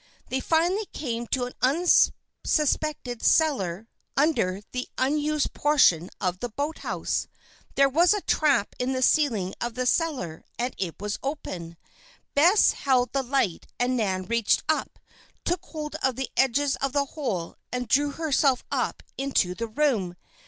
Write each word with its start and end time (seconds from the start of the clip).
They 0.29 0.39
finally 0.39 0.87
came 0.87 1.27
to 1.27 1.45
an 1.45 1.53
unsuspected 1.61 3.21
cellar 3.21 3.87
under 4.17 4.63
the 4.71 4.89
unused 4.97 5.53
portion 5.53 6.09
of 6.19 6.39
the 6.39 6.49
boathouse. 6.49 7.27
There 7.75 7.87
was 7.87 8.11
a 8.15 8.21
trap 8.21 8.75
in 8.79 8.93
the 8.93 9.03
ceiling 9.03 9.53
of 9.61 9.75
this 9.75 9.91
cellar, 9.91 10.43
and 10.57 10.73
it 10.79 10.95
was 10.99 11.19
open. 11.21 11.77
Bess 12.33 12.71
held 12.71 13.13
the 13.13 13.21
light 13.21 13.67
and 13.79 13.95
Nan 13.95 14.25
reached 14.25 14.63
up, 14.67 14.97
took 15.45 15.65
hold 15.67 15.93
of 16.01 16.15
the 16.15 16.31
edges 16.35 16.77
of 16.77 16.93
the 16.93 17.05
hole, 17.05 17.55
and 17.71 17.87
drew 17.87 18.09
herself 18.09 18.63
up 18.71 19.03
into 19.19 19.53
the 19.53 19.67
room. 19.67 20.15